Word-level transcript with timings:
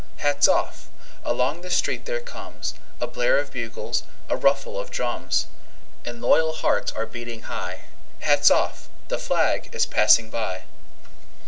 Hats 0.17 0.47
off! 0.47 0.89
Along 1.23 1.61
the 1.61 1.69
street 1.69 2.05
there 2.05 2.19
comesA 2.21 2.73
blare 3.13 3.37
of 3.37 3.51
bugles, 3.51 4.01
a 4.29 4.35
ruffle 4.35 4.79
of 4.79 4.89
drums; 4.89 5.45
And 6.03 6.19
loyal 6.23 6.53
hearts 6.53 6.91
are 6.93 7.05
beating 7.05 7.43
high:Hats 7.43 8.49
off! 8.49 8.89
The 9.09 9.19
flag 9.19 9.69
is 9.75 9.85
passing 9.85 10.31
by! 10.31 10.63